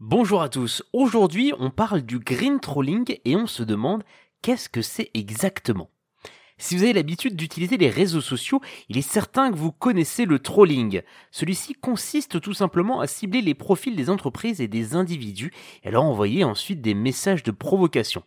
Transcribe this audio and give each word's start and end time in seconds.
Bonjour 0.00 0.42
à 0.42 0.48
tous, 0.48 0.84
aujourd'hui 0.92 1.52
on 1.58 1.70
parle 1.70 2.02
du 2.02 2.20
green 2.20 2.60
trolling 2.60 3.18
et 3.24 3.34
on 3.34 3.48
se 3.48 3.64
demande 3.64 4.04
qu'est-ce 4.42 4.68
que 4.68 4.80
c'est 4.80 5.10
exactement. 5.12 5.90
Si 6.56 6.76
vous 6.76 6.84
avez 6.84 6.92
l'habitude 6.92 7.34
d'utiliser 7.34 7.76
les 7.76 7.90
réseaux 7.90 8.20
sociaux, 8.20 8.60
il 8.88 8.96
est 8.96 9.02
certain 9.02 9.50
que 9.50 9.56
vous 9.56 9.72
connaissez 9.72 10.24
le 10.24 10.38
trolling. 10.38 11.02
Celui-ci 11.32 11.74
consiste 11.74 12.40
tout 12.40 12.54
simplement 12.54 13.00
à 13.00 13.08
cibler 13.08 13.42
les 13.42 13.54
profils 13.54 13.96
des 13.96 14.08
entreprises 14.08 14.60
et 14.60 14.68
des 14.68 14.94
individus 14.94 15.52
et 15.82 15.90
leur 15.90 16.04
envoyer 16.04 16.44
ensuite 16.44 16.80
des 16.80 16.94
messages 16.94 17.42
de 17.42 17.50
provocation. 17.50 18.22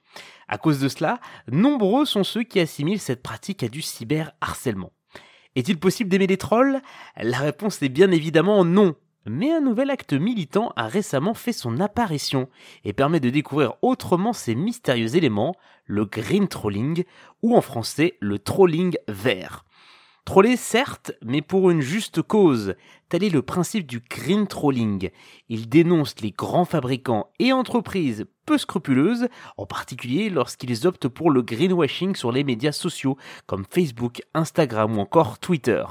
À 0.50 0.58
cause 0.58 0.80
de 0.82 0.90
cela, 0.90 1.22
nombreux 1.50 2.04
sont 2.04 2.26
ceux 2.26 2.44
qui 2.44 2.60
assimilent 2.60 3.00
cette 3.00 3.24
pratique 3.24 3.64
à 3.64 3.70
du 3.70 3.82
cyberharcèlement. 3.82 4.92
Est-il 5.56 5.80
possible 5.80 6.10
d'aimer 6.10 6.28
les 6.28 6.38
trolls? 6.38 6.82
La 7.16 7.40
réponse 7.40 7.82
est 7.82 7.88
bien 7.88 8.12
évidemment 8.12 8.66
non. 8.66 8.94
Mais 9.28 9.52
un 9.52 9.62
nouvel 9.62 9.92
acte 9.92 10.14
militant 10.14 10.74
a 10.76 10.88
récemment 10.88 11.36
fait 11.36 11.54
son 11.54 11.80
apparition 11.80 12.50
et 12.84 12.94
permet 12.94 13.20
de 13.20 13.30
découvrir 13.30 13.76
autrement 13.82 14.34
ces 14.34 14.56
mystérieux 14.56 15.16
éléments, 15.16 15.56
le 15.86 16.06
green 16.06 16.48
trolling, 16.48 17.04
ou 17.44 17.56
en 17.56 17.62
français 17.62 18.18
le 18.20 18.40
trolling 18.40 18.96
vert. 19.08 19.64
Troller 20.26 20.56
certes, 20.56 21.14
mais 21.24 21.42
pour 21.42 21.72
une 21.72 21.82
juste 21.82 22.22
cause. 22.22 22.76
Tel 23.10 23.24
est 23.24 23.30
le 23.30 23.42
principe 23.42 23.88
du 23.88 24.00
green 24.00 24.48
trolling. 24.48 25.10
Il 25.50 25.68
dénonce 25.68 26.20
les 26.22 26.32
grands 26.32 26.66
fabricants 26.66 27.30
et 27.40 27.52
entreprises 27.52 28.26
peu 28.46 28.58
scrupuleuses, 28.58 29.28
en 29.58 29.66
particulier 29.66 30.30
lorsqu'ils 30.30 30.86
optent 30.88 31.08
pour 31.08 31.32
le 31.32 31.42
greenwashing 31.42 32.16
sur 32.16 32.32
les 32.32 32.44
médias 32.44 32.72
sociaux 32.72 33.18
comme 33.46 33.66
Facebook, 33.70 34.22
Instagram 34.34 34.98
ou 34.98 35.02
encore 35.02 35.40
Twitter. 35.40 35.84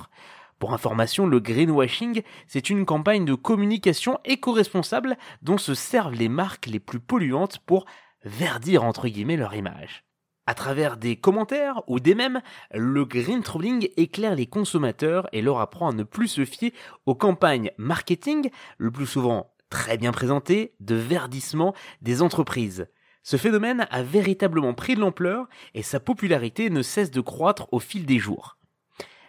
Pour 0.60 0.74
information, 0.74 1.26
le 1.26 1.40
greenwashing, 1.40 2.22
c'est 2.46 2.68
une 2.68 2.84
campagne 2.84 3.24
de 3.24 3.34
communication 3.34 4.20
éco-responsable 4.26 5.16
dont 5.40 5.56
se 5.56 5.72
servent 5.72 6.12
les 6.12 6.28
marques 6.28 6.66
les 6.66 6.78
plus 6.78 7.00
polluantes 7.00 7.58
pour 7.60 7.86
verdir 8.24 8.84
entre 8.84 9.08
guillemets 9.08 9.38
leur 9.38 9.54
image. 9.54 10.04
À 10.46 10.52
travers 10.52 10.98
des 10.98 11.16
commentaires 11.16 11.82
ou 11.86 11.98
des 11.98 12.14
mèmes, 12.14 12.42
le 12.74 13.06
green 13.06 13.42
trolling 13.42 13.88
éclaire 13.96 14.34
les 14.34 14.46
consommateurs 14.46 15.30
et 15.32 15.40
leur 15.40 15.60
apprend 15.60 15.88
à 15.88 15.94
ne 15.94 16.02
plus 16.02 16.28
se 16.28 16.44
fier 16.44 16.74
aux 17.06 17.14
campagnes 17.14 17.70
marketing, 17.78 18.50
le 18.76 18.90
plus 18.90 19.06
souvent 19.06 19.54
très 19.70 19.96
bien 19.96 20.12
présentées, 20.12 20.74
de 20.80 20.94
verdissement 20.94 21.74
des 22.02 22.20
entreprises. 22.20 22.86
Ce 23.22 23.38
phénomène 23.38 23.86
a 23.90 24.02
véritablement 24.02 24.74
pris 24.74 24.94
de 24.94 25.00
l'ampleur 25.00 25.48
et 25.72 25.82
sa 25.82 26.00
popularité 26.00 26.68
ne 26.68 26.82
cesse 26.82 27.10
de 27.10 27.22
croître 27.22 27.66
au 27.72 27.78
fil 27.78 28.04
des 28.04 28.18
jours. 28.18 28.59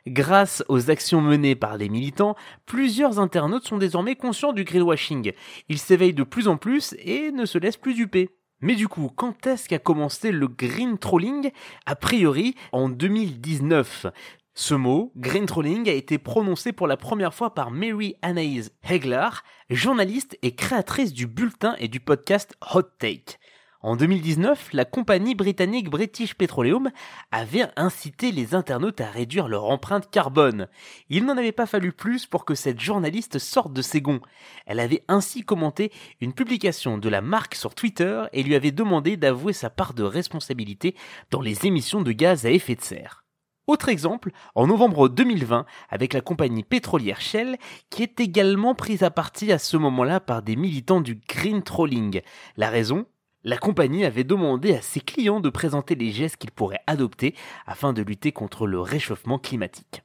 Grâce 0.08 0.64
aux 0.68 0.90
actions 0.90 1.22
menées 1.22 1.56
par 1.56 1.78
les 1.78 1.88
militants, 1.88 2.36
plusieurs 2.66 3.20
internautes 3.20 3.68
sont 3.68 3.78
désormais 3.78 4.16
conscients 4.16 4.54
du 4.54 4.64
greenwashing. 4.64 5.34
Ils 5.70 5.78
s'éveillent 5.78 6.14
de 6.14 6.24
plus 6.24 6.48
en 6.48 6.58
plus 6.58 6.96
et 7.00 7.32
ne 7.32 7.46
se 7.46 7.60
laissent 7.60 7.78
plus 7.78 7.94
duper. 7.94 8.30
Mais 8.62 8.76
du 8.76 8.88
coup, 8.88 9.12
quand 9.16 9.46
est-ce 9.48 9.70
qu'a 9.70 9.80
commencé 9.80 10.32
le 10.32 10.48
green 10.48 10.98
trolling? 10.98 11.52
A 11.86 11.96
priori, 11.96 12.56
en 12.72 12.90
2019. 12.90 14.08
Ce 14.54 14.74
mot, 14.74 15.12
green 15.16 15.46
trolling, 15.46 15.88
a 15.90 15.94
été 15.94 16.18
prononcé 16.18 16.74
pour 16.74 16.88
la 16.88 16.98
première 16.98 17.34
fois 17.34 17.54
par 17.54 17.72
Mary 17.72 18.16
Anaïs 18.22 18.72
Hegler, 18.84 19.30
journaliste 19.70 20.38
et 20.42 20.56
créatrice 20.56 21.14
du 21.14 21.26
bulletin 21.26 21.76
et 21.80 21.88
du 21.88 22.00
podcast 22.00 22.56
Hot 22.74 22.84
Take. 23.00 23.38
En 23.84 23.96
2019, 23.96 24.74
la 24.74 24.86
compagnie 24.86 25.34
britannique 25.34 25.90
British 25.90 26.36
Petroleum 26.36 26.92
avait 27.32 27.66
incité 27.76 28.32
les 28.32 28.54
internautes 28.54 29.02
à 29.02 29.10
réduire 29.10 29.48
leur 29.48 29.66
empreinte 29.66 30.12
carbone. 30.12 30.68
Il 31.10 31.26
n'en 31.26 31.36
avait 31.36 31.52
pas 31.52 31.66
fallu 31.66 31.92
plus 31.92 32.28
pour 32.28 32.46
que 32.46 32.54
cette 32.54 32.80
journaliste 32.80 33.40
sorte 33.40 33.74
de 33.74 33.82
ses 33.82 34.00
gonds. 34.00 34.22
Elle 34.68 34.80
avait 34.80 35.04
ainsi 35.08 35.42
commenté 35.42 35.92
une 36.20 36.34
publication 36.34 37.00
de 37.00 37.10
la 37.10 37.22
marque 37.22 37.56
sur 37.56 37.74
Twitter 37.74 38.22
et 38.34 38.44
lui 38.44 38.54
avait 38.54 38.72
demandé 38.72 39.18
d'avouer 39.18 39.54
sa 39.54 39.72
part 39.72 39.96
de 39.96 40.04
responsabilité 40.04 40.96
dans 41.32 41.42
les 41.42 41.66
émissions 41.66 42.04
de 42.04 42.12
gaz 42.12 42.46
à 42.46 42.52
effet 42.52 42.76
de 42.76 42.82
serre. 42.82 43.24
Autre 43.66 43.90
exemple, 43.90 44.30
en 44.54 44.68
novembre 44.68 45.10
2020, 45.10 45.66
avec 45.90 46.14
la 46.14 46.22
compagnie 46.22 46.64
pétrolière 46.64 47.22
Shell, 47.22 47.58
qui 47.90 48.04
est 48.04 48.20
également 48.20 48.76
prise 48.76 49.02
à 49.02 49.10
partie 49.10 49.52
à 49.52 49.58
ce 49.58 49.78
moment-là 49.78 50.20
par 50.20 50.44
des 50.44 50.56
militants 50.56 51.02
du 51.02 51.16
green 51.28 51.64
trolling. 51.64 52.22
La 52.58 52.70
raison? 52.70 53.08
La 53.44 53.58
compagnie 53.58 54.06
avait 54.06 54.24
demandé 54.24 54.74
à 54.74 54.82
ses 54.82 55.00
clients 55.00 55.40
de 55.40 55.50
présenter 55.50 55.96
les 55.96 56.12
gestes 56.12 56.38
qu'ils 56.38 56.52
pourraient 56.52 56.84
adopter 56.88 57.36
afin 57.66 57.94
de 57.94 58.02
lutter 58.02 58.32
contre 58.32 58.68
le 58.68 58.80
réchauffement 58.80 59.40
climatique. 59.40 60.04